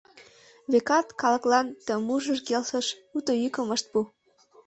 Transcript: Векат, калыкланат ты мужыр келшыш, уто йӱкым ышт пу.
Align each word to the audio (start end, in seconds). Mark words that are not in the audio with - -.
Векат, 0.71 1.07
калыкланат 1.21 1.77
ты 1.85 1.93
мужыр 2.07 2.39
келшыш, 2.47 2.87
уто 3.15 3.31
йӱкым 3.41 3.67
ышт 3.75 3.85
пу. 3.91 3.99